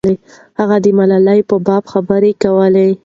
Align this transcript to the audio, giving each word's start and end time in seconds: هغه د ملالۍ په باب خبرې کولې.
هغه 0.59 0.77
د 0.83 0.85
ملالۍ 0.97 1.39
په 1.49 1.55
باب 1.65 1.83
خبرې 1.93 2.31
کولې. 2.43 2.89